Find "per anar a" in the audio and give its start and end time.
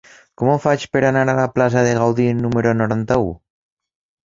0.97-1.35